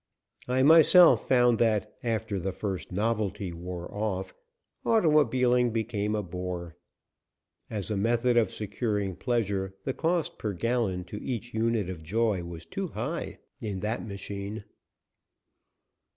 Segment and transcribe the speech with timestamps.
[0.47, 4.33] I myself found that after the first novelty wore off
[4.83, 6.75] automobiling became a bore.
[7.69, 12.43] As a method of securing pleasure the cost per gallon to each unit of joy
[12.43, 14.63] was too high, in that machine.